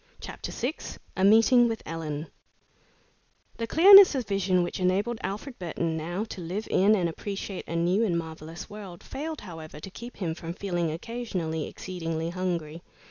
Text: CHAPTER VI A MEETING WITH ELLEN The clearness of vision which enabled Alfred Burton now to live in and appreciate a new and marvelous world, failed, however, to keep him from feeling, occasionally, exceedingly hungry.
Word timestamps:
CHAPTER 0.19 0.51
VI 0.51 0.73
A 1.15 1.23
MEETING 1.23 1.67
WITH 1.67 1.83
ELLEN 1.85 2.25
The 3.57 3.67
clearness 3.67 4.15
of 4.15 4.25
vision 4.25 4.63
which 4.63 4.79
enabled 4.79 5.19
Alfred 5.21 5.59
Burton 5.59 5.95
now 5.95 6.23
to 6.23 6.41
live 6.41 6.67
in 6.71 6.95
and 6.95 7.07
appreciate 7.07 7.67
a 7.67 7.75
new 7.75 8.03
and 8.03 8.17
marvelous 8.17 8.67
world, 8.67 9.03
failed, 9.03 9.41
however, 9.41 9.79
to 9.79 9.89
keep 9.91 10.17
him 10.17 10.33
from 10.33 10.55
feeling, 10.55 10.91
occasionally, 10.91 11.67
exceedingly 11.67 12.31
hungry. 12.31 12.81